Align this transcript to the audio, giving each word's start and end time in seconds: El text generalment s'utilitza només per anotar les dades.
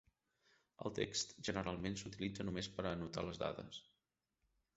El 0.87 0.93
text 0.99 1.35
generalment 1.49 1.99
s'utilitza 2.01 2.47
només 2.49 2.71
per 2.79 2.87
anotar 2.93 3.27
les 3.29 3.41
dades. 3.45 3.79